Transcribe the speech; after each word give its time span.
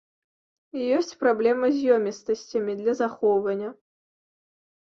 Ёсць 0.95 1.11
праблема 1.23 1.69
з 1.75 1.97
ёмістасцямі 1.97 2.77
для 2.81 2.93
захоўвання. 3.03 3.69